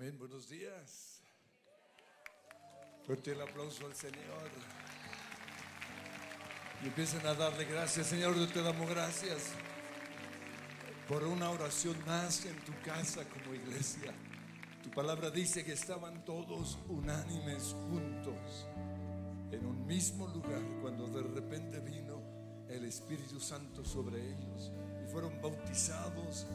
[0.00, 1.20] Amén, buenos días.
[3.04, 4.48] Fuerte el aplauso al Señor.
[6.82, 9.48] Y empiecen a darle gracias, Señor, yo te damos gracias
[11.06, 14.14] por una oración más en tu casa como iglesia.
[14.82, 18.66] Tu palabra dice que estaban todos unánimes juntos
[19.52, 22.22] en un mismo lugar cuando de repente vino
[22.70, 24.72] el Espíritu Santo sobre ellos
[25.04, 26.46] y fueron bautizados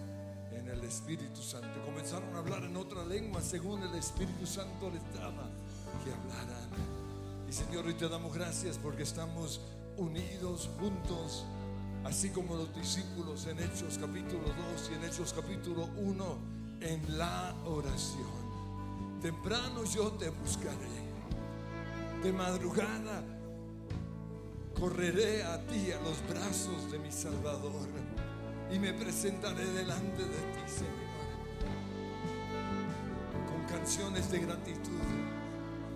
[0.65, 1.83] en el Espíritu Santo.
[1.85, 5.49] Comenzaron a hablar en otra lengua según el Espíritu Santo les daba
[6.03, 6.69] que hablaran.
[7.47, 9.61] Y Señor, hoy te damos gracias porque estamos
[9.97, 11.45] unidos, juntos,
[12.03, 16.37] así como los discípulos en Hechos capítulo 2 y en Hechos capítulo 1,
[16.81, 19.21] en la oración.
[19.21, 21.05] Temprano yo te buscaré.
[22.23, 23.23] De madrugada
[24.79, 27.87] correré a ti, a los brazos de mi Salvador
[28.71, 30.93] y me presentaré delante de ti, Señor,
[33.47, 34.91] con canciones de gratitud,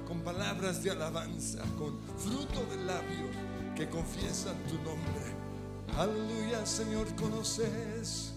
[0.08, 3.28] con palabras de alabanza, con fruto del labio
[3.76, 5.40] que confiesan tu nombre.
[5.98, 8.34] Aleluya, Señor, conoces.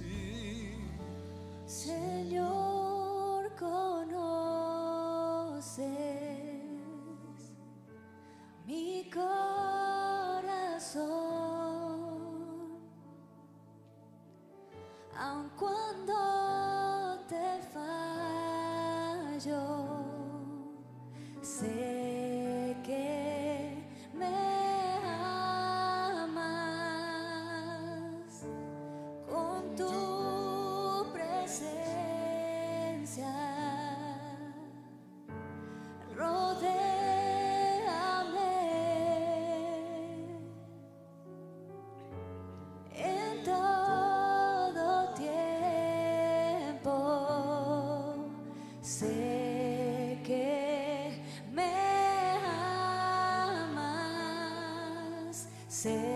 [55.87, 56.12] Amas.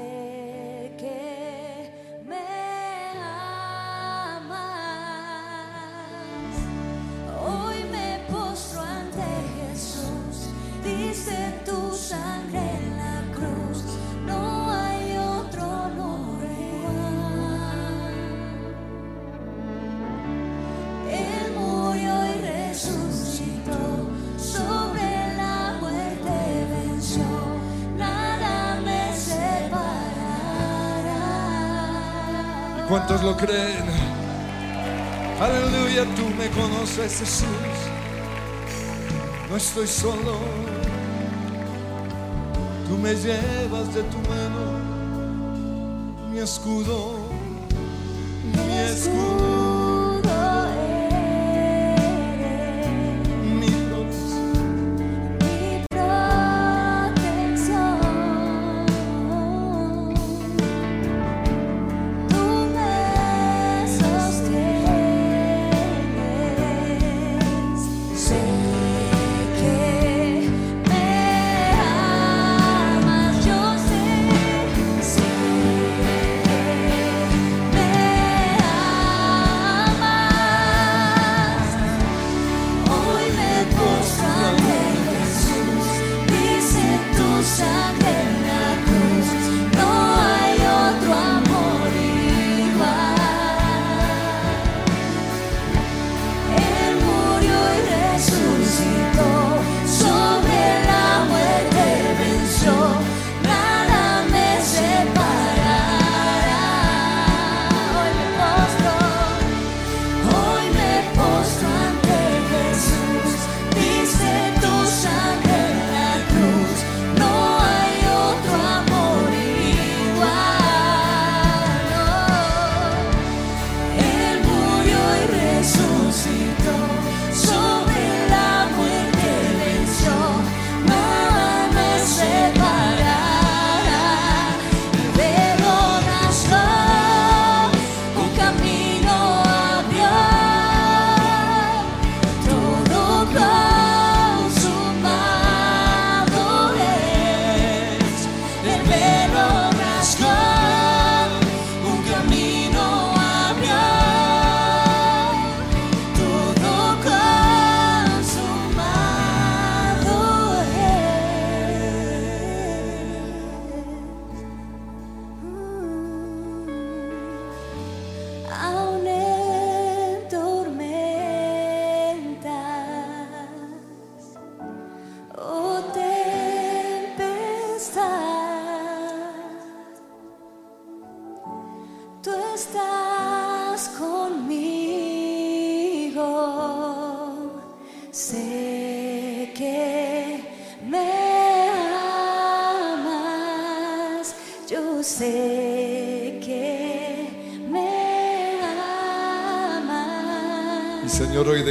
[33.07, 33.85] ¿Cuántos lo creen?
[35.41, 37.47] Aleluya, tú me conoces, Jesús.
[39.49, 40.41] No estoy solo.
[42.89, 44.81] Tú me llevas de tu mano,
[46.33, 47.26] mi escudo,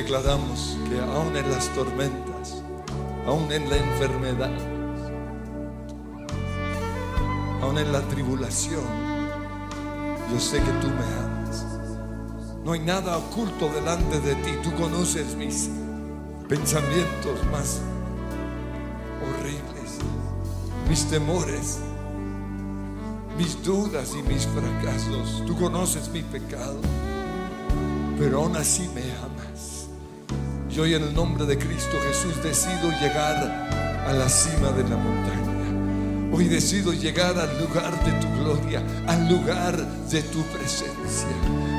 [0.05, 2.61] declaramos que aún en las tormentas,
[3.25, 4.51] aún en la enfermedad,
[7.59, 8.83] aún en la tribulación,
[10.31, 11.65] yo sé que tú me amas.
[12.63, 14.51] No hay nada oculto delante de ti.
[14.61, 15.71] Tú conoces mis
[16.47, 17.81] pensamientos más
[19.23, 19.97] horribles,
[20.87, 21.79] mis temores,
[23.39, 25.43] mis dudas y mis fracasos.
[25.47, 26.77] Tú conoces mi pecado,
[28.19, 29.14] pero aún así me amas.
[30.75, 33.69] Y hoy en el nombre de Cristo Jesús decido llegar
[34.05, 36.33] a la cima de la montaña.
[36.33, 41.29] Hoy decido llegar al lugar de tu gloria, al lugar de tu presencia.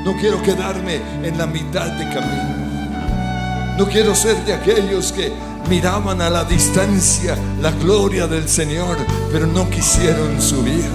[0.03, 3.75] No quiero quedarme en la mitad de camino.
[3.77, 5.31] No quiero ser de aquellos que
[5.69, 8.97] miraban a la distancia la gloria del Señor,
[9.31, 10.89] pero no quisieron subir.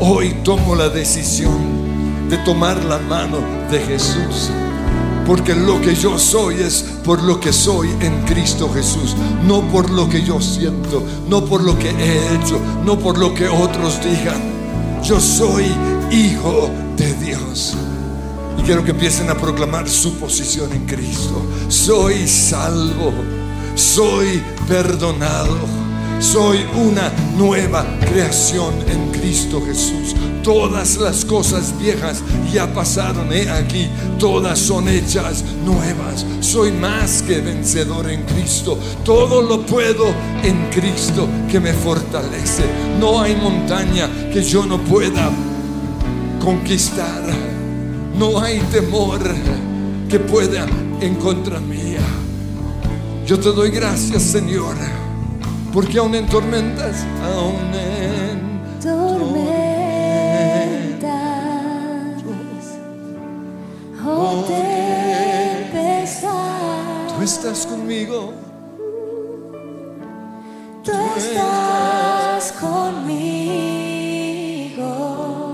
[0.00, 4.50] Hoy tomo la decisión de tomar la mano de Jesús.
[5.26, 9.16] Porque lo que yo soy es por lo que soy en Cristo Jesús.
[9.46, 13.32] No por lo que yo siento, no por lo que he hecho, no por lo
[13.34, 14.42] que otros digan.
[15.02, 15.64] Yo soy
[16.10, 17.74] hijo de Dios.
[18.58, 21.42] Y quiero que empiecen a proclamar su posición en Cristo.
[21.68, 23.12] Soy salvo,
[23.74, 25.56] soy perdonado,
[26.24, 30.16] soy una nueva creación en Cristo Jesús.
[30.42, 33.88] Todas las cosas viejas ya pasaron, aquí,
[34.18, 36.24] todas son hechas nuevas.
[36.40, 38.78] Soy más que vencedor en Cristo.
[39.04, 40.06] Todo lo puedo
[40.42, 42.64] en Cristo que me fortalece.
[42.98, 45.30] No hay montaña que yo no pueda
[46.42, 47.22] conquistar.
[48.18, 49.20] No hay temor
[50.08, 50.66] que pueda
[51.00, 52.00] en contra mía.
[53.26, 54.76] Yo te doy gracias, Señor,
[55.74, 57.04] porque aún en tormentas,
[57.34, 59.42] aún en tormentas
[64.06, 66.28] o tempestad.
[67.08, 68.32] tú estás conmigo.
[70.84, 73.16] Tú estás conmigo.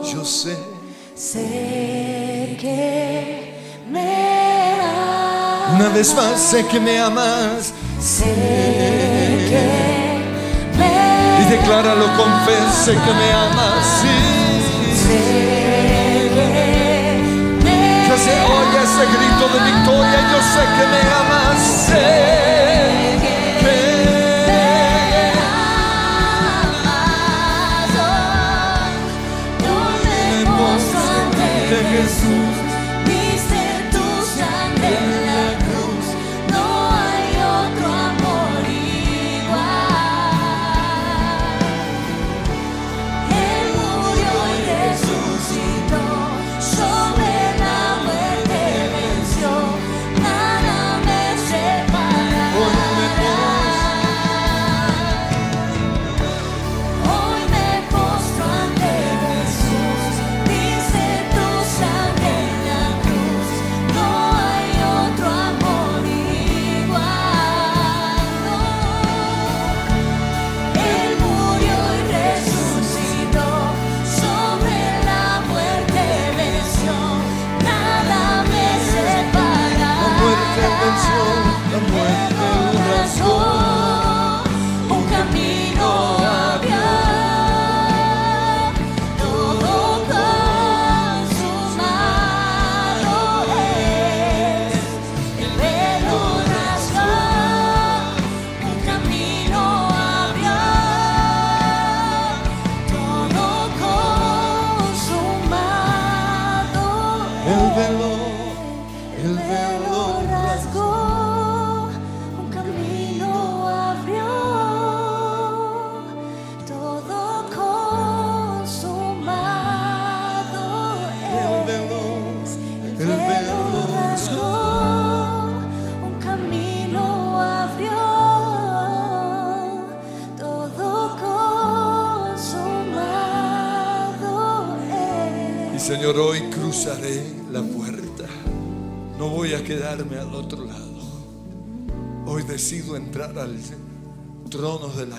[0.04, 0.54] Yo sé,
[1.14, 3.54] Sé que
[3.90, 5.74] me amas.
[5.76, 8.99] una vez más sé que me amas Sé
[11.50, 13.84] decláralo, confese que me amas.
[14.00, 14.18] Sí,
[18.06, 20.20] que se oye ese grito de victoria.
[20.32, 21.58] Yo sé que me amas.
[21.86, 22.69] Sé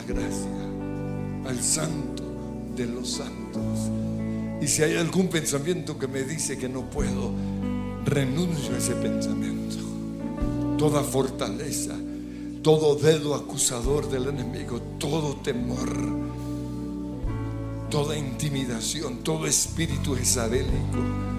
[0.01, 2.23] gracia, al santo
[2.75, 3.91] de los santos.
[4.61, 7.31] Y si hay algún pensamiento que me dice que no puedo,
[8.05, 9.77] renuncio a ese pensamiento.
[10.77, 11.95] Toda fortaleza,
[12.61, 15.89] todo dedo acusador del enemigo, todo temor,
[17.89, 21.31] toda intimidación, todo espíritu jezabélico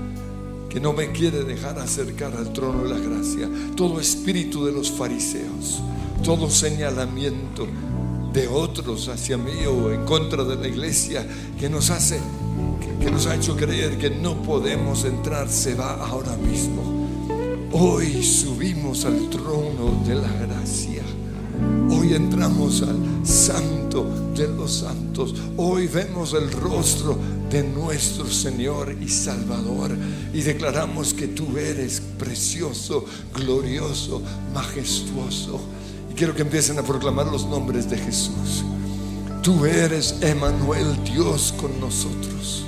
[0.69, 3.47] que no me quiere dejar acercar al trono de la gracia,
[3.77, 5.83] todo espíritu de los fariseos,
[6.25, 7.67] todo señalamiento
[8.33, 11.27] de otros hacia mí o en contra de la iglesia
[11.59, 12.19] que nos hace
[13.03, 17.09] que nos ha hecho creer que no podemos entrar se va ahora mismo.
[17.73, 21.03] Hoy subimos al trono de la gracia.
[21.91, 25.35] Hoy entramos al santo de los santos.
[25.57, 27.19] Hoy vemos el rostro
[27.51, 29.91] de nuestro Señor y Salvador
[30.33, 34.23] y declaramos que tú eres precioso, glorioso,
[34.55, 35.61] majestuoso.
[36.17, 38.65] Quiero que empiecen a proclamar los nombres de Jesús.
[39.43, 42.65] Tú eres Emanuel, Dios con nosotros.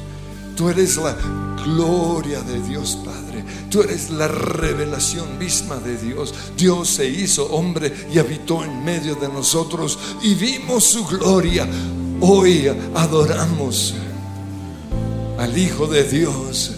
[0.57, 1.17] Tú eres la
[1.65, 3.45] gloria de Dios Padre.
[3.71, 6.33] Tú eres la revelación misma de Dios.
[6.57, 11.67] Dios se hizo hombre y habitó en medio de nosotros y vimos su gloria.
[12.21, 13.95] Hoy adoramos
[15.39, 16.73] al Hijo de Dios,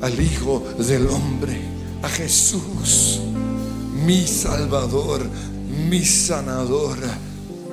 [0.00, 1.60] al Hijo del hombre,
[2.02, 3.20] a Jesús,
[4.04, 5.22] mi Salvador,
[5.88, 6.98] mi sanador.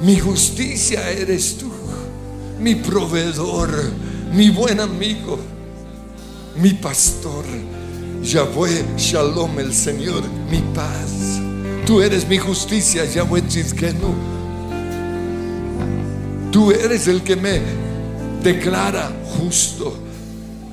[0.01, 1.71] Mi justicia eres tú,
[2.59, 3.69] mi proveedor,
[4.33, 5.37] mi buen amigo,
[6.55, 7.45] mi pastor.
[8.23, 11.39] Yahweh Shalom, el Señor, mi paz.
[11.85, 14.13] Tú eres mi justicia, Yahweh Tzidkenu.
[16.51, 17.61] Tú eres el que me
[18.43, 19.97] declara justo.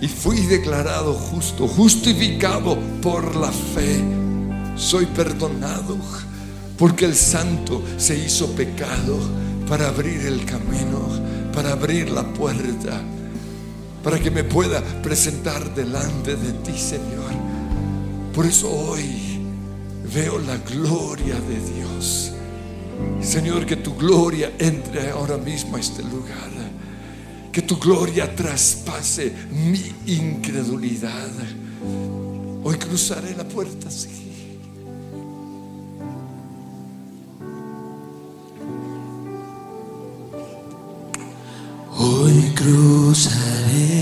[0.01, 4.01] Y fui declarado justo, justificado por la fe.
[4.77, 5.99] Soy perdonado
[6.79, 9.19] porque el santo se hizo pecado
[9.69, 13.03] para abrir el camino, para abrir la puerta,
[14.03, 17.33] para que me pueda presentar delante de ti, Señor.
[18.33, 19.41] Por eso hoy
[20.15, 22.33] veo la gloria de Dios.
[23.21, 26.49] Señor, que tu gloria entre ahora mismo a este lugar.
[27.51, 31.31] Que tu gloria traspase mi incredulidad.
[32.63, 34.28] Hoy cruzaré la puerta, sí.
[42.59, 43.98] Cruzaré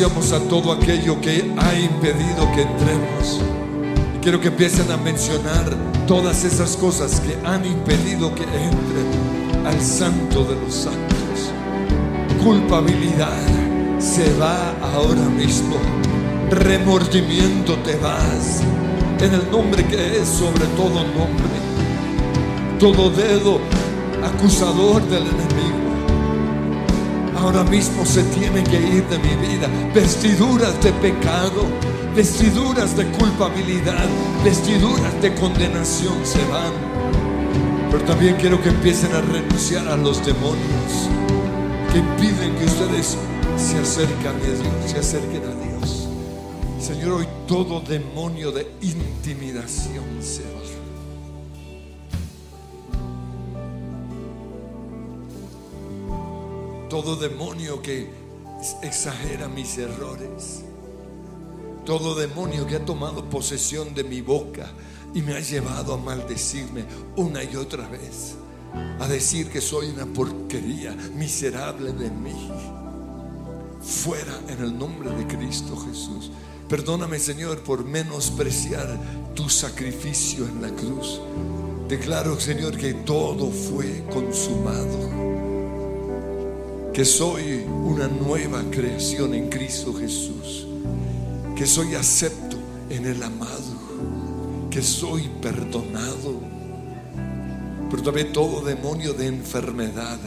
[0.00, 3.40] renunciamos a todo aquello que ha impedido que entremos.
[4.16, 9.78] Y quiero que empiecen a mencionar todas esas cosas que han impedido que entren al
[9.80, 11.52] santo de los santos.
[12.42, 13.42] Culpabilidad
[13.98, 15.76] se va ahora mismo.
[16.50, 18.62] Remordimiento te vas.
[19.20, 21.60] En el nombre que es sobre todo nombre.
[22.78, 23.60] Todo dedo
[24.22, 25.69] acusador del enemigo
[27.40, 29.68] ahora mismo se tiene que ir de mi vida.
[29.94, 31.64] Vestiduras de pecado,
[32.14, 34.06] vestiduras de culpabilidad,
[34.44, 36.72] vestiduras de condenación se van.
[37.90, 41.08] Pero también quiero que empiecen a renunciar a los demonios
[41.92, 43.16] que impiden que ustedes
[43.56, 46.08] se acerquen a Dios, se acerquen a Dios.
[46.78, 50.59] Señor, hoy todo demonio de intimidación se va.
[57.02, 58.10] Todo demonio que
[58.82, 60.60] exagera mis errores,
[61.86, 64.70] todo demonio que ha tomado posesión de mi boca
[65.14, 66.84] y me ha llevado a maldecirme
[67.16, 68.34] una y otra vez,
[68.98, 72.50] a decir que soy una porquería miserable de mí.
[73.80, 76.30] Fuera en el nombre de Cristo Jesús.
[76.68, 79.00] Perdóname Señor por menospreciar
[79.34, 81.18] tu sacrificio en la cruz.
[81.88, 85.29] Declaro Señor que todo fue consumado
[86.92, 90.66] que soy una nueva creación en Cristo Jesús,
[91.56, 92.56] que soy acepto
[92.88, 96.40] en el amado, que soy perdonado,
[97.90, 100.18] pero también todo demonio de enfermedad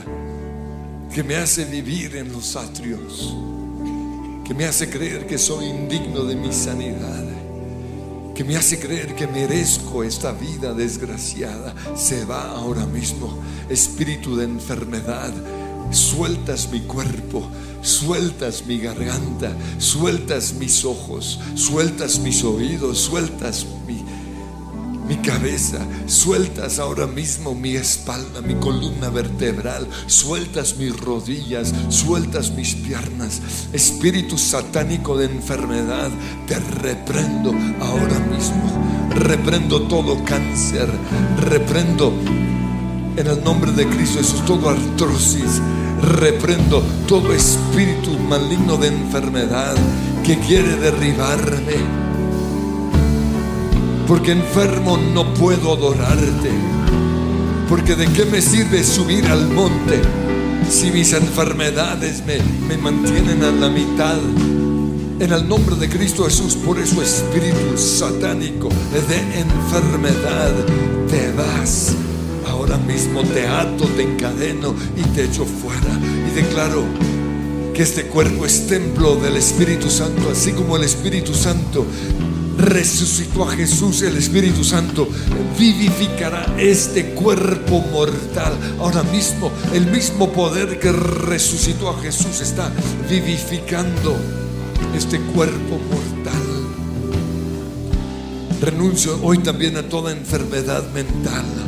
[1.13, 3.36] que me hace vivir en los atrios,
[4.45, 7.23] que me hace creer que soy indigno de mi sanidad,
[8.34, 13.38] que me hace creer que merezco esta vida desgraciada, se va ahora mismo.
[13.69, 15.32] Espíritu de enfermedad,
[15.93, 17.47] sueltas mi cuerpo,
[17.82, 24.03] sueltas mi garganta, sueltas mis ojos, sueltas mis oídos, sueltas mi,
[25.08, 32.75] mi cabeza, sueltas ahora mismo mi espalda, mi columna vertebral, sueltas mis rodillas, sueltas mis
[32.75, 33.41] piernas.
[33.73, 36.10] Espíritu satánico de enfermedad,
[36.47, 37.51] te reprendo
[37.82, 39.10] ahora mismo.
[39.12, 40.89] Reprendo todo cáncer,
[41.38, 42.13] reprendo
[43.15, 45.62] en el nombre de Cristo Jesús todo artrosis,
[46.04, 49.76] reprendo todo espíritu maligno de enfermedad
[50.24, 51.78] que quiere derribarme.
[54.08, 56.52] Porque enfermo no puedo adorarte.
[57.70, 60.02] Porque de qué me sirve subir al monte
[60.70, 62.38] si mis enfermedades me,
[62.68, 64.20] me mantienen a la mitad.
[65.20, 70.54] En el nombre de Cristo Jesús, por eso espíritu satánico de enfermedad,
[71.10, 71.96] te vas
[72.47, 75.99] ahora mismo te ato, te encadeno y te echo fuera.
[76.27, 76.84] Y declaro
[77.73, 81.86] que este cuerpo es templo del Espíritu Santo, así como el Espíritu Santo
[82.58, 85.08] resucitó a Jesús, el Espíritu Santo
[85.58, 88.53] vivificará este cuerpo mortal.
[88.79, 92.71] Ahora mismo, el mismo poder que resucitó a Jesús está
[93.10, 94.15] vivificando
[94.95, 96.41] este cuerpo mortal.
[98.62, 101.62] Renuncio hoy también a toda enfermedad mental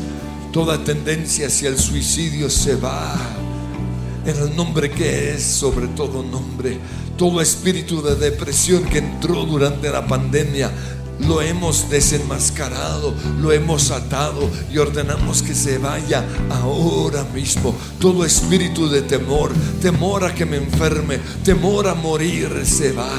[0.55, 3.13] Toda tendencia hacia el suicidio se va
[4.25, 6.79] en el nombre que es sobre todo nombre.
[7.17, 10.71] Todo espíritu de depresión que entró durante la pandemia
[11.27, 17.75] lo hemos desenmascarado, lo hemos atado y ordenamos que se vaya ahora mismo.
[17.99, 23.11] Todo espíritu de temor, temor a que me enferme, temor a morir, se va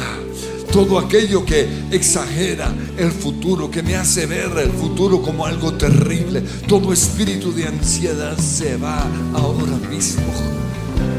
[0.77, 6.43] todo aquello que exagera el futuro, que me hace ver el futuro como algo terrible,
[6.69, 10.23] todo espíritu de ansiedad se va ahora mismo.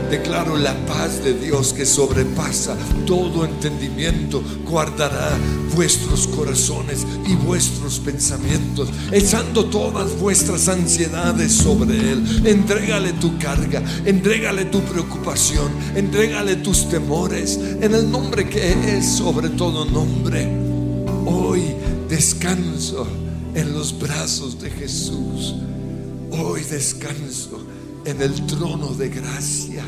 [0.09, 5.37] Declaro la paz de Dios que sobrepasa todo entendimiento, guardará
[5.75, 12.47] vuestros corazones y vuestros pensamientos, echando todas vuestras ansiedades sobre Él.
[12.47, 19.49] Entrégale tu carga, entrégale tu preocupación, entrégale tus temores en el nombre que es sobre
[19.49, 20.47] todo nombre.
[21.25, 21.75] Hoy
[22.07, 23.05] descanso
[23.55, 25.55] en los brazos de Jesús.
[26.31, 27.76] Hoy descanso
[28.07, 29.83] en el trono de gracia.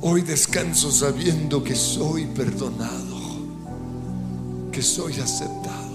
[0.00, 3.20] Hoy descanso sabiendo que soy perdonado,
[4.72, 5.92] que soy aceptado.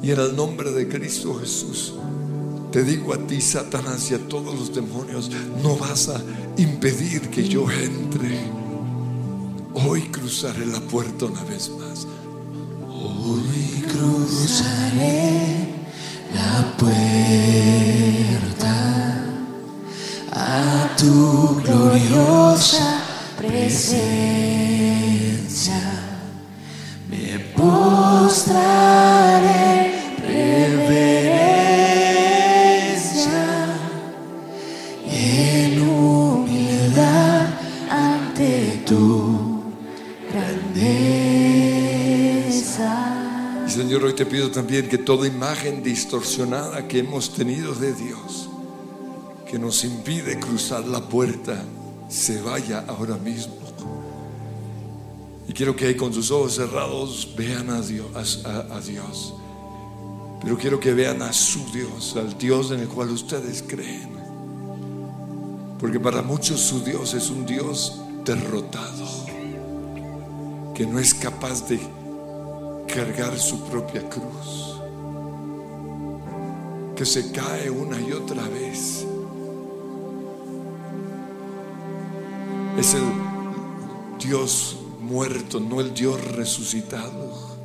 [0.00, 1.94] Y en el nombre de Cristo Jesús,
[2.70, 5.28] te digo a ti, Satanás, y a todos los demonios,
[5.60, 6.22] no vas a
[6.56, 8.38] impedir que yo entre.
[9.74, 12.06] Hoy cruzaré la puerta una vez más.
[12.88, 15.65] Hoy cruzaré
[16.34, 17.06] la puerta
[20.32, 23.00] a tu gloriosa
[23.36, 23.96] presencia.
[27.08, 28.96] Me postraré
[44.16, 48.48] te pido también que toda imagen distorsionada que hemos tenido de Dios,
[49.48, 51.62] que nos impide cruzar la puerta,
[52.08, 53.54] se vaya ahora mismo.
[55.48, 59.34] Y quiero que con sus ojos cerrados vean a Dios, a- a Dios.
[60.42, 64.10] Pero quiero que vean a su Dios, al Dios en el cual ustedes creen.
[65.78, 69.06] Porque para muchos su Dios es un Dios derrotado,
[70.74, 71.78] que no es capaz de
[72.86, 74.80] cargar su propia cruz,
[76.94, 79.06] que se cae una y otra vez.
[82.78, 83.04] Es el
[84.18, 87.56] Dios muerto, no el Dios resucitado.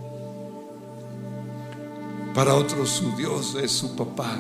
[2.33, 4.37] Para otros su Dios es su papá.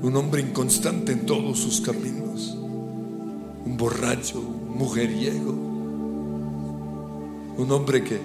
[0.00, 2.56] Un hombre inconstante en todos sus caminos.
[3.64, 5.67] Un borracho, un mujeriego.
[7.58, 8.20] Un hombre que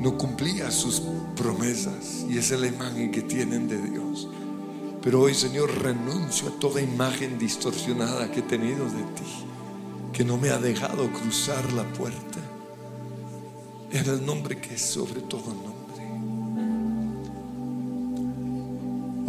[0.00, 1.02] no cumplía sus
[1.36, 4.26] promesas y esa es la imagen que tienen de Dios.
[5.02, 9.44] Pero hoy, Señor, renuncio a toda imagen distorsionada que he tenido de ti,
[10.14, 12.38] que no me ha dejado cruzar la puerta.
[13.90, 15.78] En el nombre que es sobre todo nombre.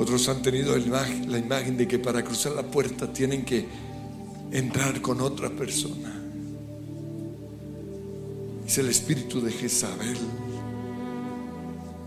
[0.01, 3.67] Otros han tenido la imagen de que para cruzar la puerta tienen que
[4.49, 6.08] entrar con otra persona.
[8.69, 10.15] Es el espíritu de Jezabel.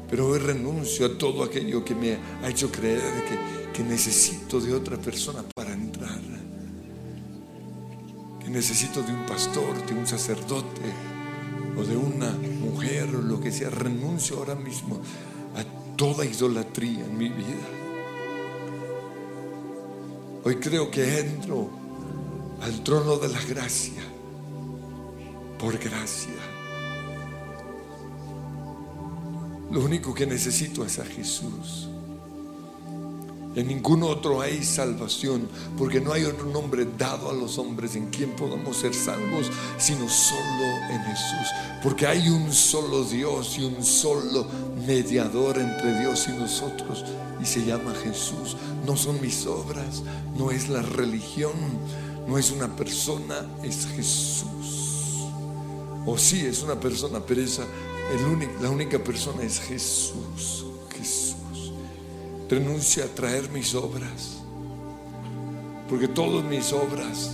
[0.08, 4.72] Pero hoy renuncio a todo aquello que me ha hecho creer que, que necesito de
[4.72, 6.20] otra persona para entrar.
[8.38, 10.82] Que necesito de un pastor, de un sacerdote
[11.76, 13.68] o de una mujer o lo que sea.
[13.68, 15.00] Renuncio ahora mismo
[15.56, 17.66] a toda idolatría en mi vida.
[20.44, 21.68] Hoy creo que entro
[22.60, 24.00] al trono de la gracia
[25.58, 26.41] por gracia.
[29.72, 31.88] Lo único que necesito es a Jesús.
[33.54, 38.10] En ningún otro hay salvación, porque no hay otro nombre dado a los hombres en
[38.10, 41.48] quien podamos ser salvos, sino solo en Jesús.
[41.82, 44.46] Porque hay un solo Dios y un solo
[44.86, 47.04] mediador entre Dios y nosotros,
[47.40, 48.58] y se llama Jesús.
[48.86, 50.02] No son mis obras,
[50.36, 51.52] no es la religión,
[52.28, 55.28] no es una persona, es Jesús.
[56.04, 57.64] O sí, es una persona, pero esa,
[58.60, 60.66] la única persona es Jesús.
[60.96, 61.72] Jesús.
[62.48, 64.42] Renuncio a traer mis obras.
[65.88, 67.30] Porque todas mis obras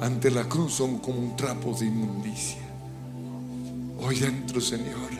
[0.00, 2.62] ante la cruz son como un trapo de inmundicia.
[4.00, 5.10] Hoy dentro, Señor,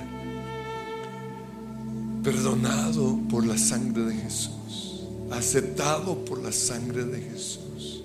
[2.22, 8.02] perdonado por la sangre de Jesús, aceptado por la sangre de Jesús,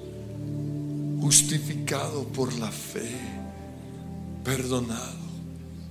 [1.19, 3.11] justificado por la fe,
[4.43, 5.18] perdonado,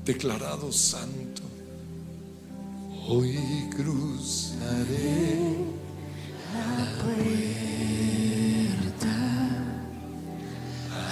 [0.09, 1.42] declarado santo.
[3.07, 5.55] Hoy cruzaré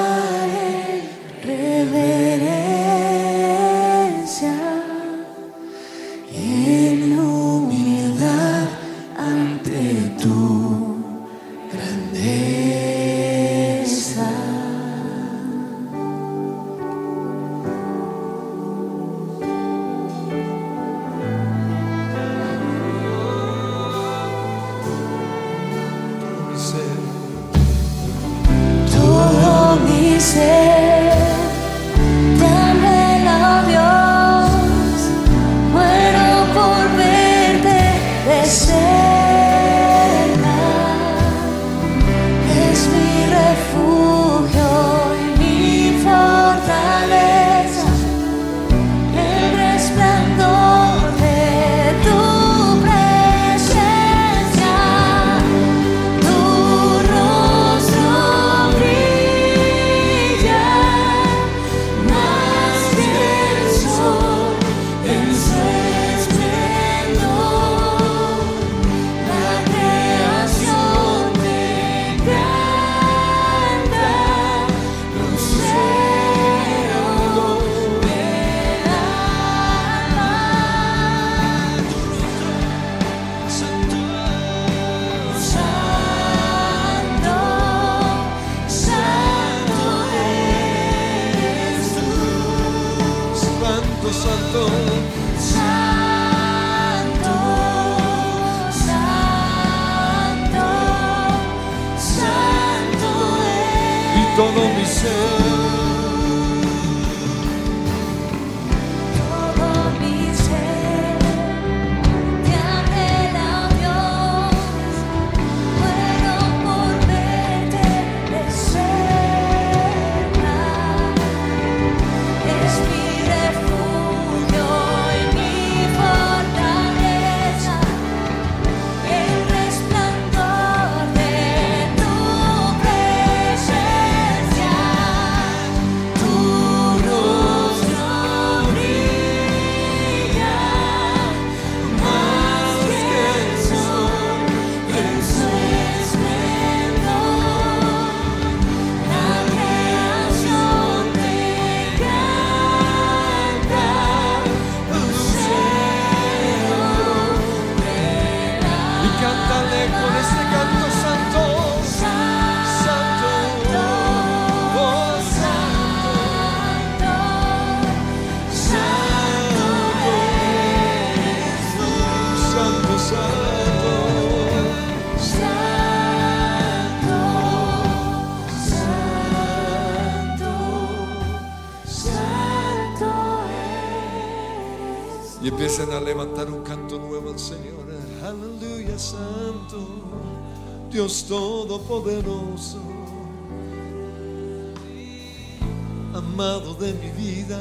[196.14, 197.60] amado de mi vida,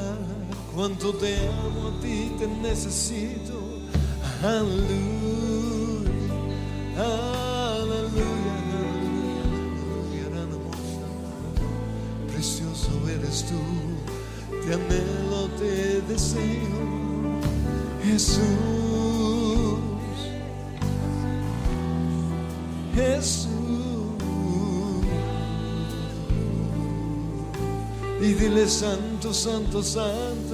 [0.73, 3.59] cuanto te amo a ti, te necesito.
[4.41, 6.09] Aleluya,
[6.97, 8.55] aleluya,
[9.51, 10.49] aleluya, gran
[12.27, 13.59] precioso eres tú,
[14.65, 17.41] te anhelo, te deseo,
[18.03, 18.39] Jesús.
[22.95, 23.58] Jesús.
[28.21, 30.48] y dile santo, santo, santo.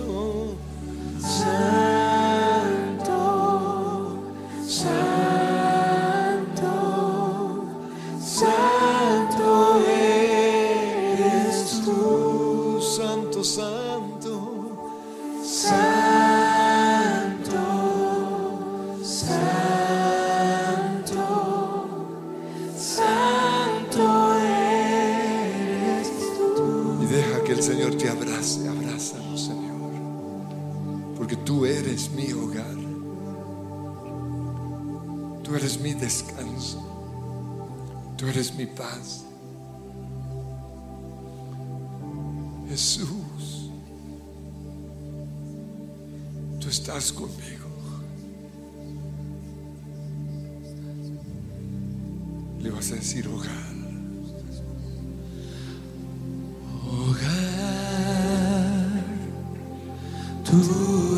[46.86, 47.66] estás conmigo.
[52.62, 53.50] Le vas a decir hogar.
[56.88, 57.26] Hogar.
[60.44, 61.15] Tú.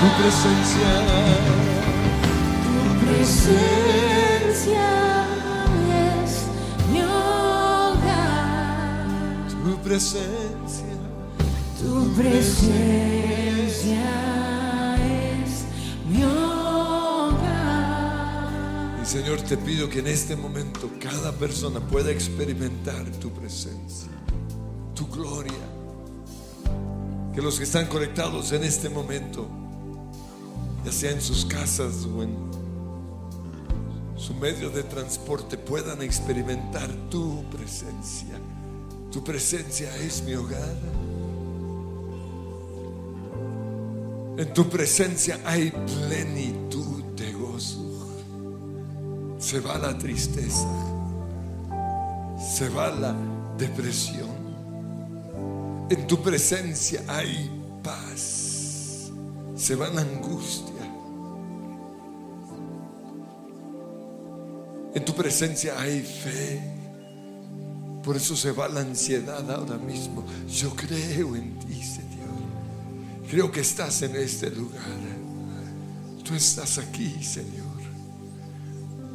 [0.00, 0.90] Tu presencia,
[2.64, 2.74] Tu
[3.04, 4.88] presencia
[6.22, 6.30] es
[6.90, 8.40] mi hogar.
[9.62, 10.94] tu presencia.
[11.78, 14.06] Tu presencia
[14.96, 15.50] es
[16.08, 17.38] mi hogar.
[19.02, 24.10] Y Señor, te pido que en este momento cada persona pueda experimentar tu presencia,
[24.94, 25.52] tu gloria.
[27.34, 29.46] Que los que están conectados en este momento,
[30.84, 32.36] ya sea en sus casas o en
[34.16, 38.38] su medio de transporte, puedan experimentar tu presencia.
[39.10, 40.76] Tu presencia es mi hogar.
[44.36, 47.84] En tu presencia hay plenitud de gozo.
[49.38, 50.68] Se va la tristeza.
[52.38, 53.14] Se va la
[53.58, 54.28] depresión.
[55.90, 57.50] En tu presencia hay
[57.82, 58.39] paz.
[59.60, 60.80] Se va la angustia.
[64.94, 66.62] En tu presencia hay fe.
[68.02, 70.24] Por eso se va la ansiedad ahora mismo.
[70.48, 72.40] Yo creo en ti, Señor.
[73.28, 74.80] Creo que estás en este lugar.
[76.24, 77.60] Tú estás aquí, Señor.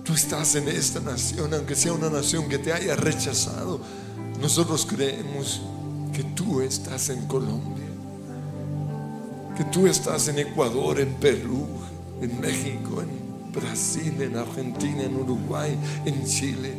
[0.04, 3.82] Tú estás en esta nación, aunque sea una nación que te haya rechazado.
[4.39, 5.64] Nosotros creemos
[6.14, 7.85] que tú estás en Colombia,
[9.56, 11.68] que tú estás en Ecuador, en Perú,
[12.22, 16.74] en México, en Brasil, en Argentina, en Uruguay, en Chile,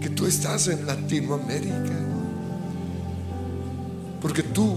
[0.00, 1.96] que tú estás en Latinoamérica.
[4.20, 4.76] Porque tú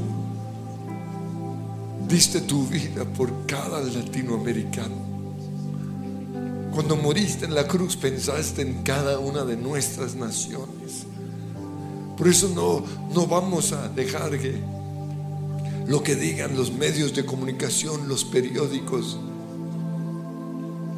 [2.07, 5.11] diste tu vida por cada latinoamericano.
[6.73, 11.05] Cuando moriste en la cruz pensaste en cada una de nuestras naciones.
[12.17, 12.83] Por eso no,
[13.13, 14.61] no vamos a dejar que
[15.91, 19.17] lo que digan los medios de comunicación, los periódicos,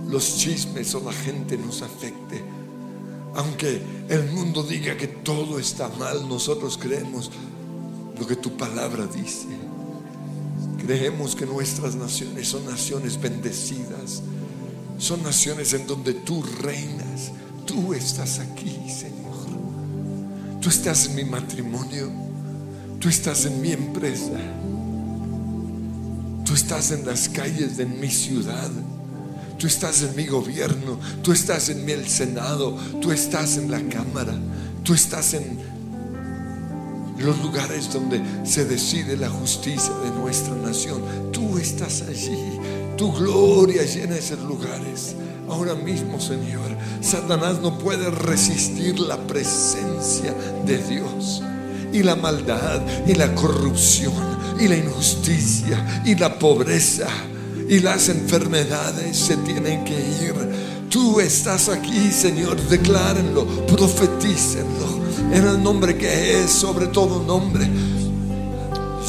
[0.08, 2.44] los chismes o la gente nos afecte.
[3.34, 7.32] Aunque el mundo diga que todo está mal, nosotros creemos
[8.20, 9.48] lo que tu palabra dice.
[10.86, 14.22] Creemos que nuestras naciones son naciones bendecidas.
[15.00, 17.32] Son naciones en donde tú reinas.
[17.66, 19.48] Tú estás aquí, Señor.
[20.62, 22.12] Tú estás en mi matrimonio.
[23.00, 24.39] Tú estás en mi empresa.
[26.54, 28.70] Tú estás en las calles de mi ciudad.
[29.58, 30.99] Tú estás en mi gobierno.
[31.24, 32.78] Tú estás en el Senado.
[33.01, 34.36] Tú estás en la Cámara.
[34.84, 35.58] Tú estás en
[37.18, 41.01] los lugares donde se decide la justicia de nuestra nación.
[41.32, 42.38] Tú estás allí.
[42.97, 45.16] Tu gloria llena esos lugares.
[45.49, 50.36] Ahora mismo, Señor, Satanás no puede resistir la presencia
[50.68, 51.41] de Dios.
[51.91, 57.08] Y la maldad, y la corrupción, y la injusticia, y la pobreza,
[57.70, 60.34] y las enfermedades se tienen que ir.
[60.89, 65.01] Tú estás aquí, Señor, declárenlo, profetícenlo,
[65.32, 67.68] en el nombre que es sobre todo nombre.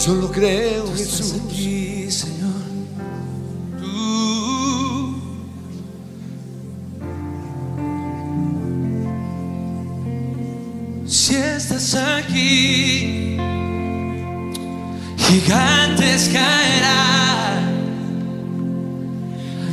[0.05, 1.35] Yo lo creo, Estás Jesús.
[1.47, 2.53] aquí, Señor.
[3.81, 5.17] Tú.
[11.07, 13.24] Si estás aquí,
[15.41, 17.65] gigantes caerán.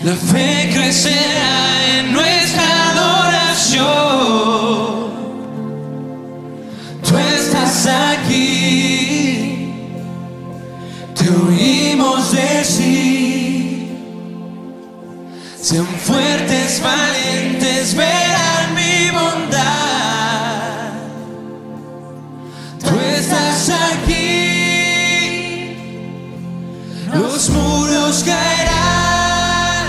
[0.03, 3.86] La fe crecerá en nuestra adoración.
[7.07, 8.47] Tú estás aquí.
[11.16, 13.95] Te oímos decir,
[15.62, 19.51] sean fuertes, valientes, verán mi bondad.
[27.41, 29.87] Los muros caerán,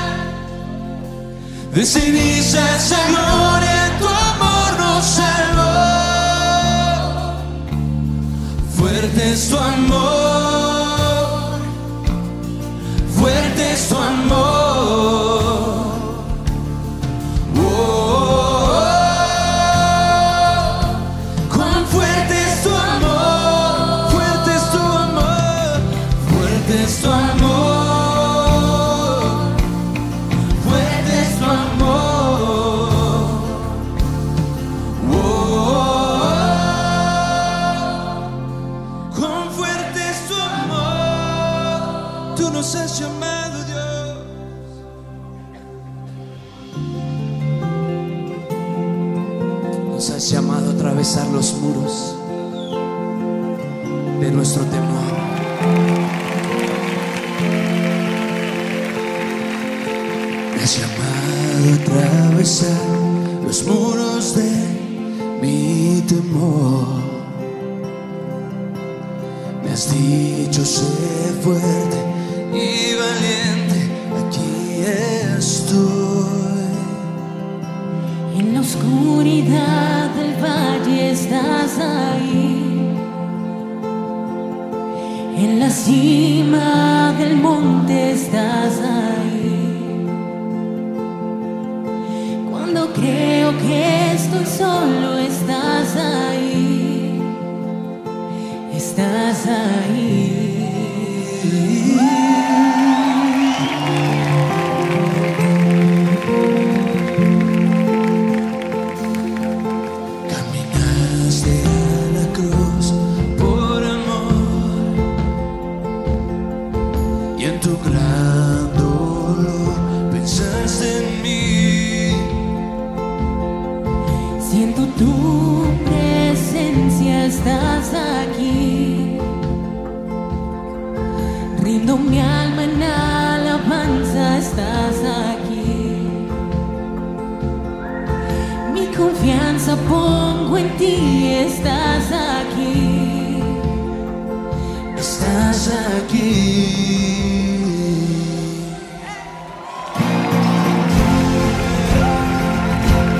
[1.74, 3.71] de cenizas a gloria,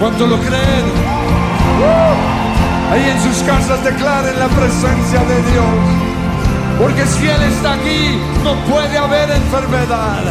[0.03, 0.86] ¿Cuánto lo creen?
[2.90, 5.64] Ahí en sus casas declaren la presencia de Dios.
[6.76, 10.24] Porque si Él está aquí, no puede haber enfermedad.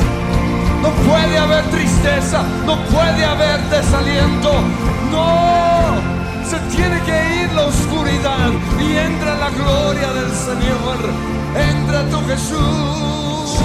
[0.81, 2.43] No puede haber tristeza.
[2.65, 4.51] No puede haber desaliento.
[5.09, 6.01] No.
[6.45, 10.97] Se tiene que ir la oscuridad y entra la gloria del Señor.
[11.55, 13.61] Entra tu Jesús.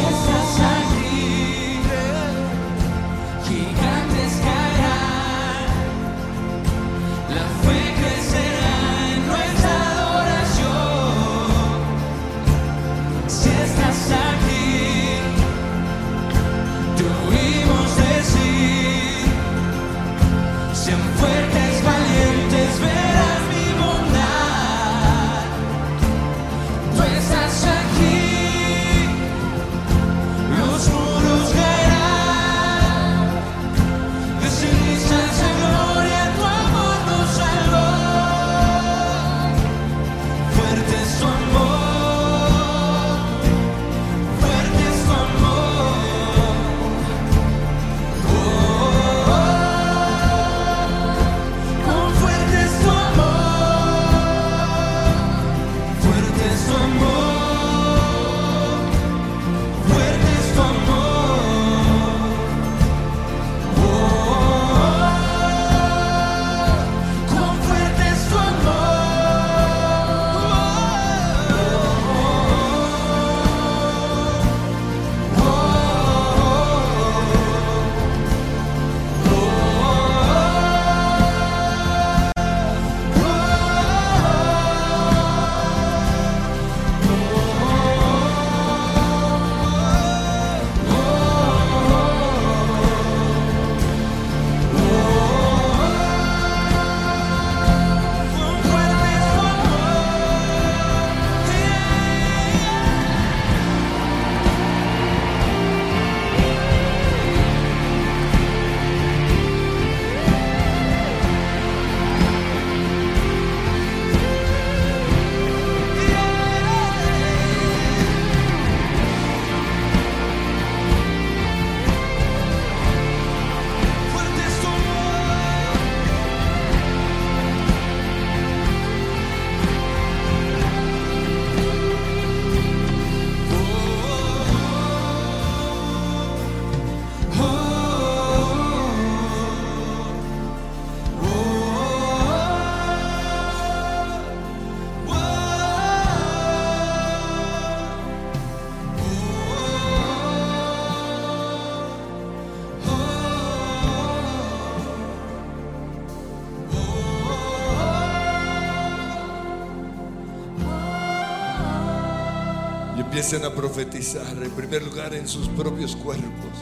[163.26, 166.52] Empiecen a profetizar, en primer lugar en sus propios cuerpos.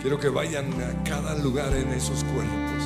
[0.00, 2.84] Quiero que vayan a cada lugar en esos cuerpos.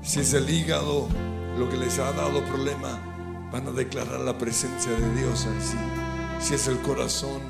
[0.00, 1.08] Si es el hígado
[1.58, 2.98] lo que les ha dado problema,
[3.52, 5.76] van a declarar la presencia de Dios así.
[6.40, 7.42] Si es el corazón,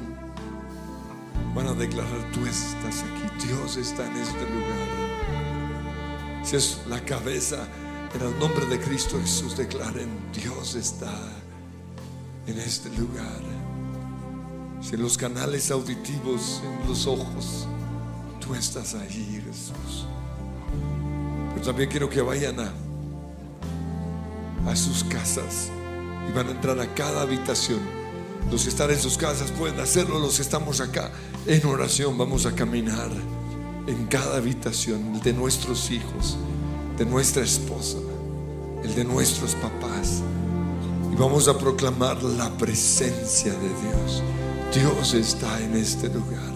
[1.55, 6.43] van a declarar, tú estás aquí, Dios está en este lugar.
[6.43, 7.69] Si es la cabeza,
[8.17, 11.15] en el nombre de Cristo Jesús declaren, Dios está
[12.49, 13.50] en este lugar.
[14.93, 17.69] En los canales auditivos, en los ojos,
[18.41, 20.07] tú estás allí, Jesús.
[21.55, 22.73] Pero también quiero que vayan a,
[24.69, 25.71] a sus casas
[26.29, 27.79] y van a entrar a cada habitación.
[28.51, 31.13] Los que están en sus casas pueden hacerlo, los que estamos acá
[31.47, 33.11] en oración vamos a caminar
[33.87, 36.37] en cada habitación, el de nuestros hijos,
[36.99, 37.99] de nuestra esposa,
[38.83, 40.21] el de nuestros papás.
[41.13, 44.23] Y vamos a proclamar la presencia de Dios.
[44.73, 46.51] Dios está en este lugar.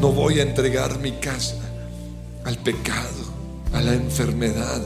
[0.00, 1.56] No voy a entregar mi casa
[2.44, 3.24] al pecado,
[3.72, 4.80] a la enfermedad,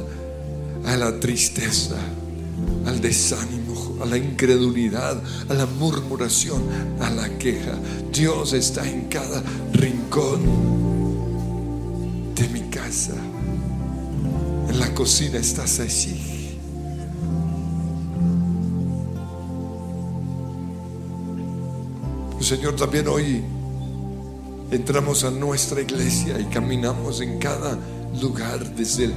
[0.87, 1.97] a la tristeza,
[2.87, 6.63] al desánimo, a la incredulidad, a la murmuración,
[7.01, 7.79] a la queja.
[8.13, 10.41] Dios está en cada rincón
[12.35, 13.15] de mi casa.
[14.69, 16.34] En la cocina estás allí.
[22.45, 23.43] Señor, también hoy
[24.71, 27.79] entramos a nuestra iglesia y caminamos en cada
[28.21, 29.11] lugar desde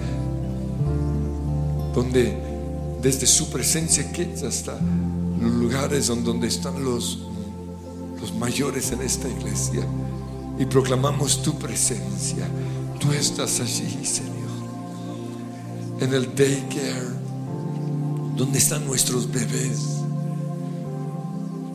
[1.94, 2.38] donde
[3.02, 4.10] desde su presencia
[4.48, 4.80] hasta
[5.42, 7.20] los lugares donde están los,
[8.22, 9.86] los mayores en esta iglesia
[10.58, 12.48] y proclamamos tu presencia.
[12.98, 14.36] Tú estás allí, Señor.
[16.00, 17.10] En el daycare,
[18.38, 19.97] donde están nuestros bebés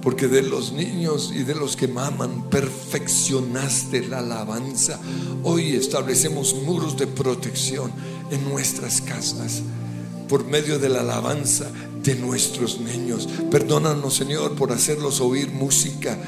[0.03, 4.98] porque de los niños y de los que maman perfeccionaste la alabanza.
[5.44, 7.92] Hoy establecemos muros de protección
[8.30, 9.62] en nuestras casas
[10.28, 11.70] por medio de la alabanza
[12.03, 13.28] de nuestros niños.
[13.50, 16.18] Perdónanos, Señor, por hacerlos oír música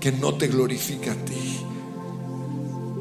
[0.00, 1.60] que no te glorifica a ti.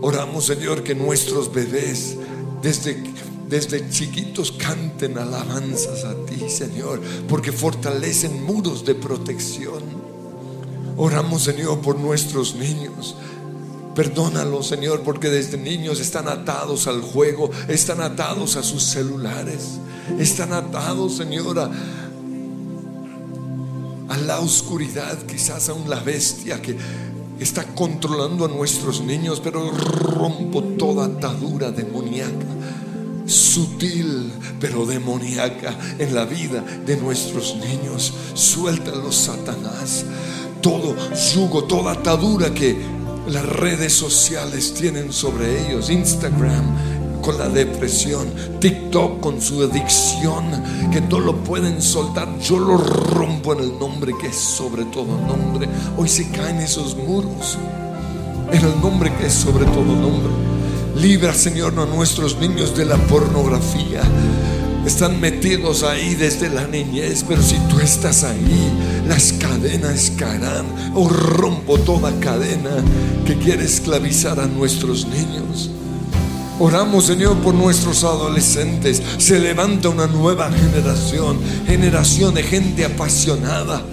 [0.02, 2.18] Oramos, Señor, que nuestros bebés,
[2.62, 3.04] desde
[3.50, 9.84] desde chiquitos canten alabanzas a ti, Señor, porque fortalecen muros de protección.
[10.98, 13.16] Oramos, Señor, por nuestros niños.
[13.96, 19.78] Perdónalos, Señor, porque desde niños están atados al juego, están atados a sus celulares,
[20.18, 21.72] están atados, Señor, a,
[24.10, 26.76] a la oscuridad, quizás aún la bestia que
[27.40, 32.63] está controlando a nuestros niños, pero rompo toda atadura demoníaca
[33.26, 38.14] sutil pero demoníaca en la vida de nuestros niños.
[38.34, 40.06] Suéltalos, Satanás.
[40.62, 40.96] Todo
[41.34, 42.78] yugo, toda atadura que
[43.28, 45.90] las redes sociales tienen sobre ellos.
[45.90, 48.28] Instagram con la depresión,
[48.60, 50.44] TikTok con su adicción,
[50.92, 52.28] que no lo pueden soltar.
[52.40, 55.68] Yo lo rompo en el nombre que es sobre todo nombre.
[55.98, 57.58] Hoy se caen esos muros
[58.52, 60.53] en el nombre que es sobre todo nombre.
[60.96, 64.02] Libra, Señor, a nuestros niños de la pornografía.
[64.86, 68.72] Están metidos ahí desde la niñez, pero si tú estás ahí,
[69.08, 70.66] las cadenas caerán.
[70.94, 72.84] O rompo toda cadena
[73.26, 75.72] que quiere esclavizar a nuestros niños.
[76.60, 79.02] Oramos, Señor, por nuestros adolescentes.
[79.18, 83.84] Se levanta una nueva generación, generación de gente apasionada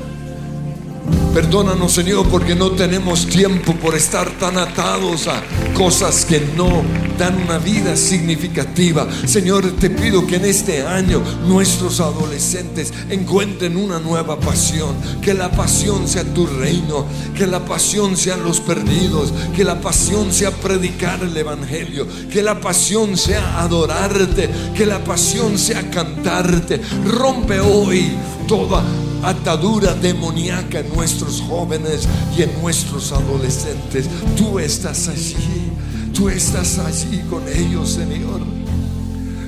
[1.35, 5.41] Perdónanos, Señor, porque no tenemos tiempo por estar tan atados a
[5.75, 6.83] cosas que no
[7.19, 9.07] dan una vida significativa.
[9.27, 14.97] Señor, te pido que en este año nuestros adolescentes encuentren una nueva pasión.
[15.23, 20.33] Que la pasión sea tu reino, que la pasión sean los perdidos, que la pasión
[20.33, 26.81] sea predicar el Evangelio, que la pasión sea adorarte, que la pasión sea cantarte.
[27.07, 28.11] Rompe hoy
[28.49, 28.83] toda
[29.23, 34.09] atadura demoníaca en nuestros jóvenes y en nuestros adolescentes.
[34.37, 35.73] Tú estás allí,
[36.15, 38.41] tú estás allí con ellos, Señor.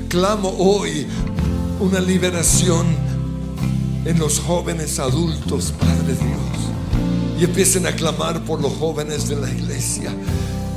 [0.09, 1.07] Clamo hoy
[1.81, 2.87] una liberación
[4.05, 7.41] en los jóvenes adultos, Padre Dios.
[7.41, 10.13] Y empiecen a clamar por los jóvenes de la iglesia.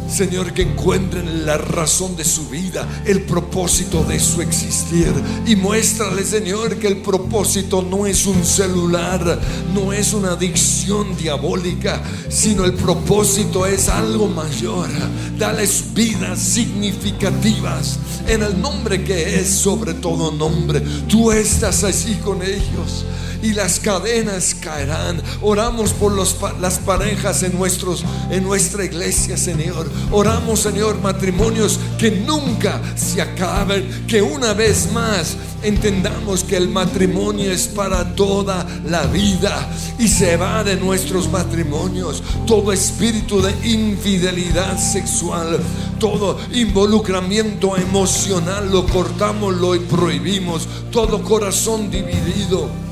[0.07, 5.11] Señor, que encuentren la razón de su vida, el propósito de su existir.
[5.45, 9.39] Y muéstrale, Señor, que el propósito no es un celular,
[9.73, 14.89] no es una adicción diabólica, sino el propósito es algo mayor.
[15.37, 20.81] Dales vidas significativas en el nombre que es sobre todo nombre.
[21.07, 23.05] Tú estás allí con ellos
[23.45, 25.21] y las cadenas caerán.
[25.41, 29.87] Oramos por las parejas en, nuestros, en nuestra iglesia, Señor.
[30.11, 37.51] Oramos, Señor, matrimonios que nunca se acaben, que una vez más entendamos que el matrimonio
[37.51, 39.69] es para toda la vida
[39.99, 45.59] y se va de nuestros matrimonios todo espíritu de infidelidad sexual,
[45.99, 52.84] todo involucramiento emocional, lo cortamos, lo prohibimos, todo corazón dividido.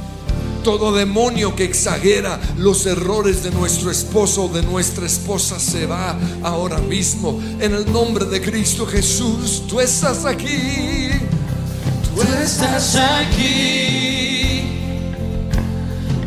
[0.63, 6.17] Todo demonio que exagera los errores de nuestro esposo o de nuestra esposa se va
[6.41, 7.37] ahora mismo.
[7.59, 11.09] En el nombre de Cristo Jesús, tú estás aquí.
[12.15, 14.63] Tú estás aquí.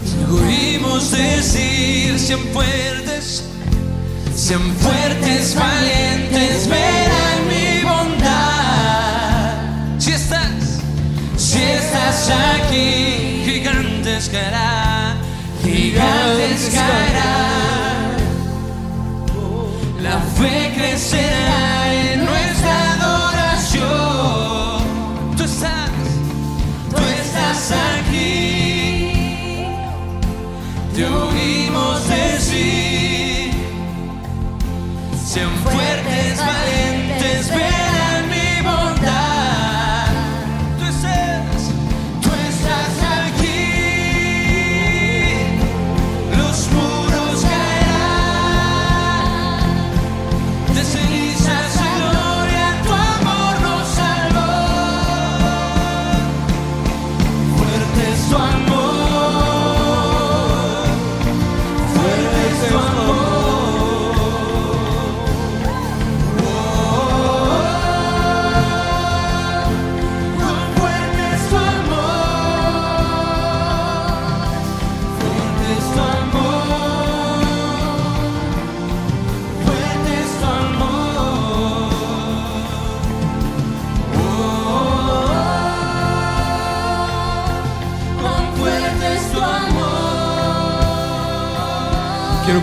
[0.05, 3.45] Te oímos decir, sean fuertes,
[4.35, 8.66] sean fuertes, valientes, verán mi bondad.
[11.75, 15.19] Estás aquí, gigantes caerán,
[15.63, 18.17] gigantes caerán.
[20.03, 23.87] La fe crecerá en nuestra adoración.
[25.37, 25.91] Tú estás,
[26.91, 29.67] tú estás aquí.
[30.95, 33.53] Te oímos decir,
[35.27, 36.76] sean fuertes, valientes,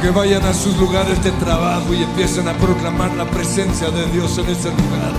[0.01, 4.37] Que vayan a sus lugares de trabajo y empiecen a proclamar la presencia de Dios
[4.37, 5.13] en este lugar.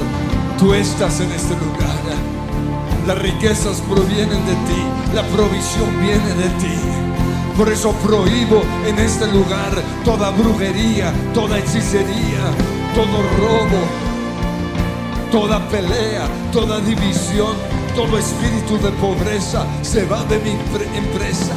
[0.58, 1.96] Tú estás en este lugar.
[3.06, 4.82] Las riquezas provienen de ti,
[5.14, 6.74] la provisión viene de ti.
[7.56, 9.72] Por eso prohíbo en este lugar
[10.04, 12.42] toda brujería, toda hechicería,
[12.94, 13.80] todo robo,
[15.32, 17.54] toda pelea, toda división,
[17.96, 21.54] todo espíritu de pobreza se va de mi empre- empresa.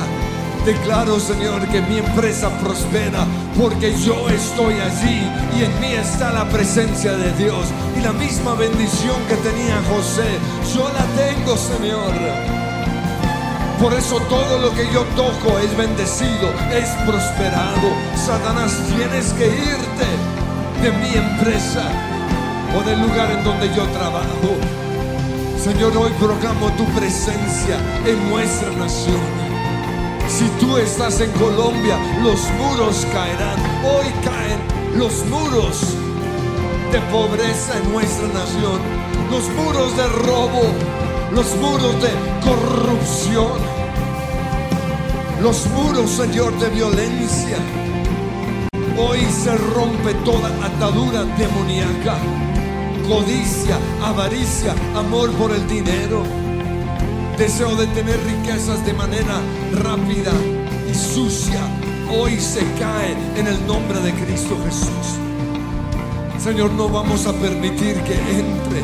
[0.68, 3.26] Declaro, Señor, que mi empresa prospera
[3.57, 5.24] porque yo estoy allí
[5.57, 7.68] y en mí está la presencia de Dios.
[7.97, 10.28] Y la misma bendición que tenía José,
[10.76, 12.11] yo la tengo, Señor.
[13.80, 17.88] Por eso todo lo que yo toco es bendecido, es prosperado.
[18.18, 21.84] Satanás, tienes que irte de mi empresa
[22.78, 24.57] o del lugar en donde yo trabajo.
[25.63, 29.47] Señor, hoy proclamo tu presencia en nuestra nación.
[30.28, 33.60] Si tú estás en Colombia, los muros caerán.
[33.86, 34.60] Hoy caen
[34.98, 35.96] los muros
[36.92, 38.80] de pobreza en nuestra nación.
[39.32, 40.64] Los muros de robo,
[41.32, 42.10] los muros de
[42.44, 43.78] corrupción.
[45.42, 47.58] Los muros, Señor, de violencia.
[48.98, 52.18] Hoy se rompe toda atadura demoníaca,
[53.08, 56.24] codicia, avaricia, amor por el dinero,
[57.38, 59.40] deseo de tener riquezas de manera
[59.84, 60.34] rápida
[60.90, 61.62] y sucia.
[62.10, 65.20] Hoy se cae en el nombre de Cristo Jesús.
[66.44, 68.82] Señor, no vamos a permitir que entre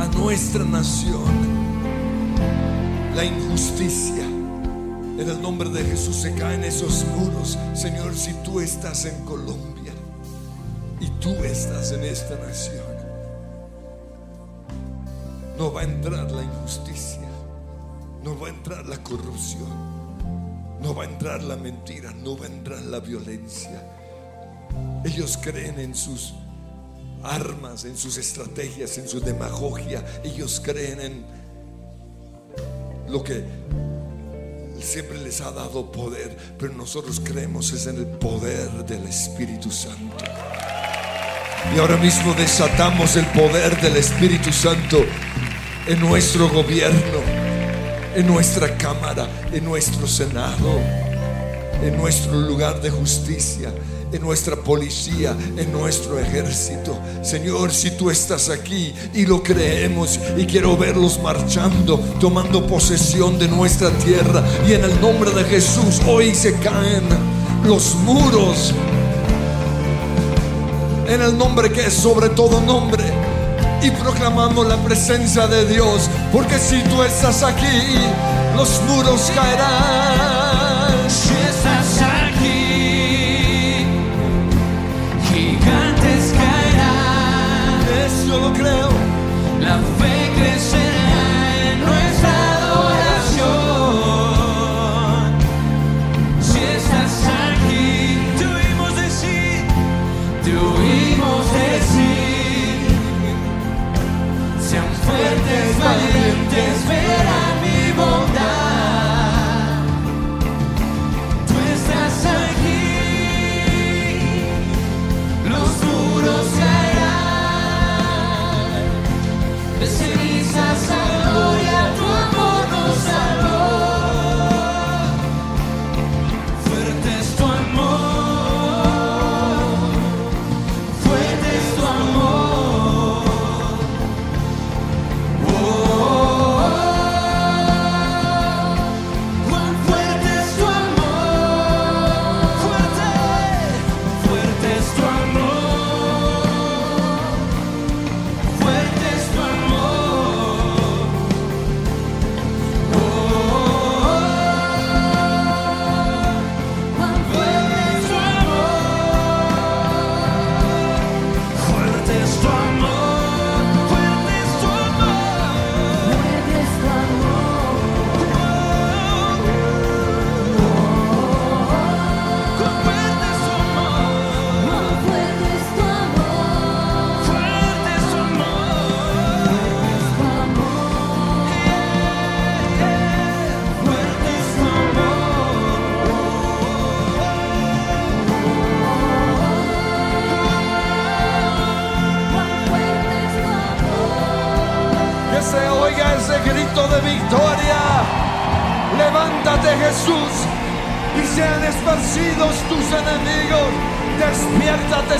[0.00, 1.22] a nuestra nación
[3.14, 4.24] la injusticia.
[4.24, 7.56] En el nombre de Jesús se caen esos muros.
[7.74, 9.92] Señor, si tú estás en Colombia
[11.00, 12.83] y tú estás en esta nación,
[15.58, 17.28] no va a entrar la injusticia,
[18.22, 19.68] no va a entrar la corrupción,
[20.80, 23.82] no va a entrar la mentira, no va a entrar la violencia.
[25.04, 26.34] Ellos creen en sus
[27.22, 30.04] armas, en sus estrategias, en su demagogia.
[30.24, 31.26] Ellos creen en
[33.08, 33.44] lo que
[34.80, 40.24] siempre les ha dado poder, pero nosotros creemos es en el poder del Espíritu Santo.
[41.74, 44.98] Y ahora mismo desatamos el poder del Espíritu Santo
[45.86, 47.20] en nuestro gobierno,
[48.14, 50.80] en nuestra Cámara, en nuestro Senado,
[51.82, 53.72] en nuestro lugar de justicia,
[54.10, 56.98] en nuestra policía, en nuestro ejército.
[57.22, 63.48] Señor, si tú estás aquí y lo creemos y quiero verlos marchando, tomando posesión de
[63.48, 64.42] nuestra tierra.
[64.66, 67.04] Y en el nombre de Jesús hoy se caen
[67.64, 68.72] los muros.
[71.08, 73.23] En el nombre que es sobre todo nombre.
[73.84, 76.08] Y proclamamos la presencia de Dios.
[76.32, 77.98] Porque si tú estás aquí,
[78.56, 80.43] los muros caerán.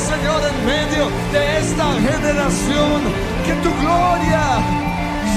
[0.00, 3.02] Señor en medio de esta generación.
[3.46, 4.44] Que tu gloria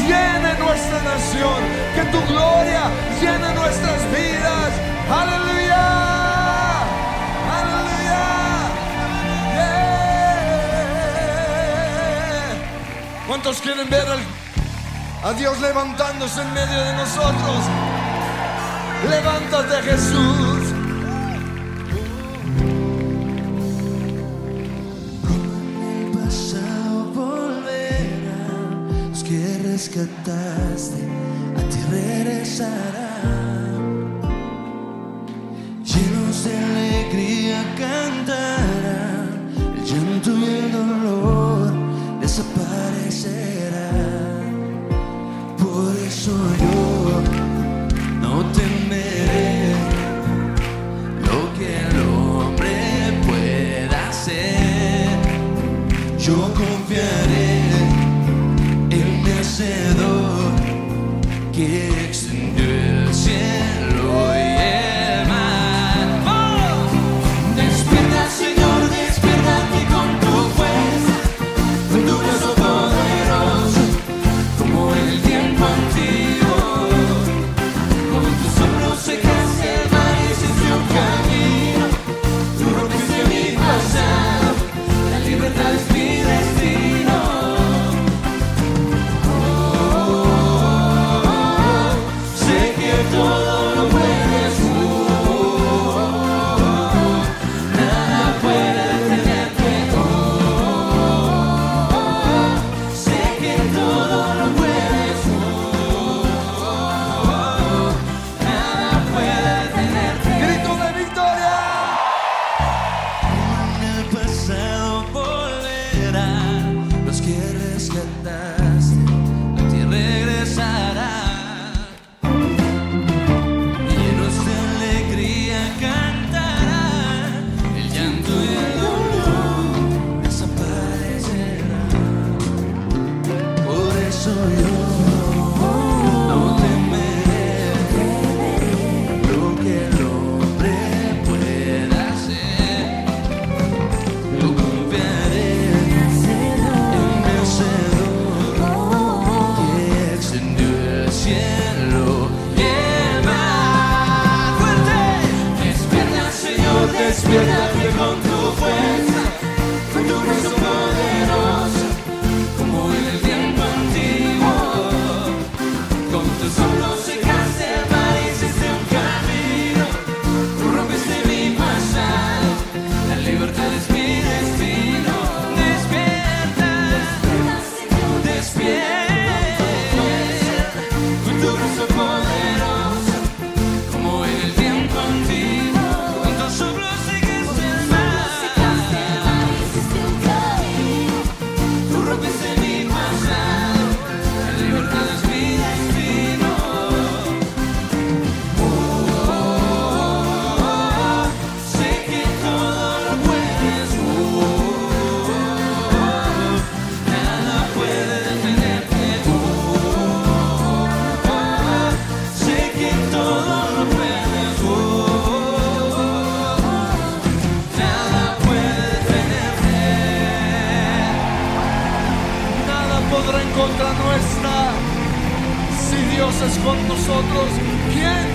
[0.07, 1.59] llene nuestra nación.
[1.95, 2.83] Que tu gloria
[3.21, 4.71] llene nuestras vidas.
[5.09, 5.87] Aleluya.
[7.59, 8.23] Aleluya.
[13.27, 14.07] ¿Cuántos quieren ver
[15.23, 17.57] a Dios levantándose en medio de nosotros.
[19.09, 20.56] Levántate Jesús.
[29.87, 31.01] Rescataste
[31.55, 33.06] a ti regresarán,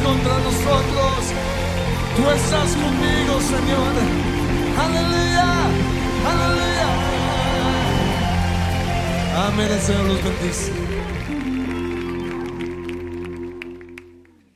[0.04, 1.32] contra nosotros?
[2.16, 3.94] Tú estás conmigo, Señor.
[4.78, 5.48] Aleluya,
[6.30, 6.88] aleluya.
[9.46, 10.72] Amén, el Señor los bendice.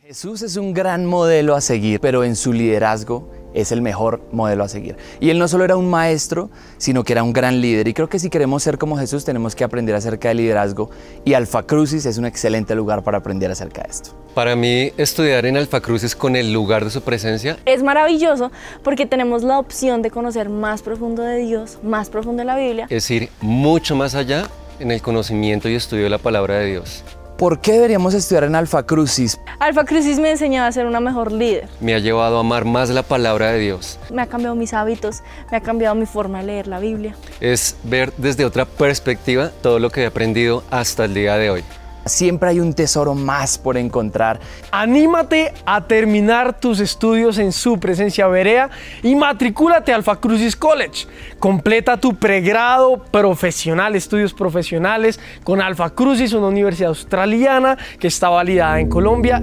[0.02, 4.62] Jesús es un gran modelo a seguir, pero en su liderazgo es el mejor modelo
[4.62, 4.96] a seguir.
[5.18, 7.88] Y él no solo era un maestro, sino que era un gran líder.
[7.88, 10.90] Y creo que si queremos ser como Jesús tenemos que aprender acerca de liderazgo.
[11.24, 14.10] Y Alfa Crucis es un excelente lugar para aprender acerca de esto.
[14.34, 18.52] Para mí, estudiar en Alfa Crucis con el lugar de su presencia Es maravilloso
[18.82, 22.86] porque tenemos la opción de conocer más profundo de Dios, más profundo de la Biblia.
[22.90, 24.48] es ir mucho más allá
[24.78, 27.02] en el conocimiento y estudio de la palabra de Dios.
[27.38, 29.38] ¿Por qué deberíamos estudiar en Alfa Crucis?
[29.58, 31.68] Alfa Crucis me enseñó a ser una mejor líder.
[31.80, 33.98] Me ha llevado a amar más la palabra de Dios.
[34.10, 37.14] Me ha cambiado mis hábitos, me ha cambiado mi forma de leer la Biblia.
[37.40, 41.64] Es ver desde otra perspectiva todo lo que he aprendido hasta el día de hoy.
[42.06, 44.38] Siempre hay un tesoro más por encontrar.
[44.70, 48.70] Anímate a terminar tus estudios en su presencia Berea
[49.02, 51.06] y matricúlate a Alpha Crucis College.
[51.40, 58.78] Completa tu pregrado profesional, estudios profesionales con Alpha Crucis, una universidad australiana que está validada
[58.78, 59.42] en Colombia.